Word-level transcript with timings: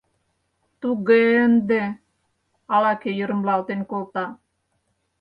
—Туге-е 0.81 1.33
ынде!— 1.47 1.83
ала-кӧ 2.73 3.09
йырымлалтен 3.19 3.81
колта. 3.91 4.25